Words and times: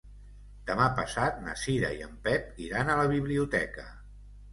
Demà 0.69 0.85
passat 0.99 1.35
na 1.47 1.53
Cira 1.63 1.91
i 1.97 2.01
en 2.05 2.15
Pep 2.29 2.57
iran 2.69 2.89
a 2.91 2.95
la 3.01 3.05
biblioteca. 3.13 3.87